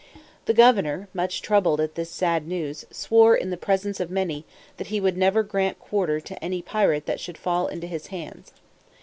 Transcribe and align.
The 0.45 0.55
governor, 0.55 1.09
much 1.13 1.43
troubled 1.43 1.79
at 1.79 1.93
this 1.93 2.09
sad 2.09 2.47
news, 2.47 2.85
swore, 2.89 3.35
in 3.35 3.51
the 3.51 3.55
presence 3.55 3.99
of 3.99 4.09
many, 4.09 4.45
that 4.77 4.87
he 4.87 4.99
would 4.99 5.15
never 5.15 5.43
grant 5.43 5.77
quarter 5.77 6.19
to 6.19 6.43
any 6.43 6.63
pirate 6.63 7.05
that 7.05 7.19
should 7.19 7.37
fall 7.37 7.67
into 7.67 7.85
his 7.85 8.07
hands. 8.07 8.51